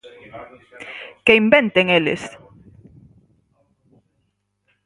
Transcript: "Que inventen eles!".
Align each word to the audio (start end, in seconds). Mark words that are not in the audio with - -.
"Que 1.25 1.33
inventen 1.43 1.87
eles!". 1.97 2.23